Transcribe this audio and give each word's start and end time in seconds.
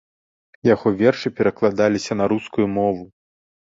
Яго 0.69 0.87
вершы 1.03 1.33
перакладаліся 1.41 2.13
на 2.21 2.25
рускую 2.35 2.67
мову. 2.79 3.03